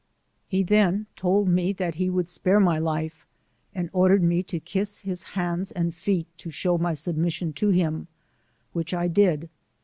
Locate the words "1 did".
8.93-9.47